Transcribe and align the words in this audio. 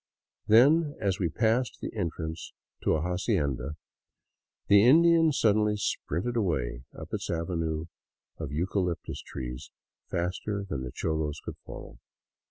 Then, 0.47 0.95
as 0.99 1.19
we 1.19 1.29
passed 1.29 1.77
the 1.79 1.95
entrance 1.95 2.53
to 2.83 2.97
an 2.97 3.03
hacienda, 3.03 3.75
the 4.65 4.83
Indian 4.83 5.31
suddenly 5.31 5.77
sprinted 5.77 6.35
away 6.35 6.85
up 6.97 7.09
its 7.13 7.29
avenue 7.29 7.85
of 8.39 8.49
euca 8.49 8.83
lyptus 8.83 9.21
trees 9.23 9.69
faster 10.09 10.63
than 10.67 10.81
the 10.81 10.91
cholos 10.91 11.39
could 11.41 11.57
follow. 11.67 11.99